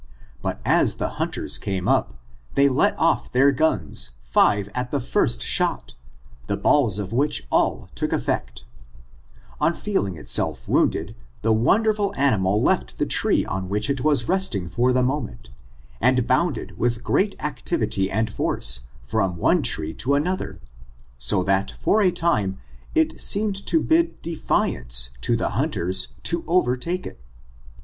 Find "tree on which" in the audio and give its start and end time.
13.05-13.91